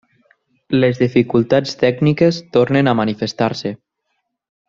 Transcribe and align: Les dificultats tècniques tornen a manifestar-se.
Les 0.83 1.01
dificultats 1.01 1.75
tècniques 1.83 2.41
tornen 2.57 2.91
a 2.93 2.97
manifestar-se. 3.01 3.77